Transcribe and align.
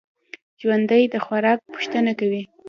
ژوندي 0.61 1.03
د 1.13 1.15
خوراک 1.25 1.59
پوښتنه 1.73 2.11
کوي 2.19 2.43